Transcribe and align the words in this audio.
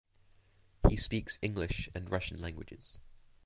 He 0.89 0.97
speaks 0.97 1.37
English 1.43 1.87
and 1.93 2.09
Russian 2.09 2.41
languages. 2.41 2.97